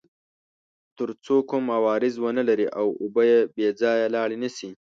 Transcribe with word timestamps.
تر 0.97 1.09
څو 1.25 1.35
کوم 1.49 1.65
عوارض 1.77 2.13
ونلري 2.23 2.67
او 2.79 2.87
اوبه 3.01 3.23
بې 3.55 3.67
ځایه 3.81 4.07
لاړې 4.15 4.37
نه 4.43 4.49
شي. 4.55 4.69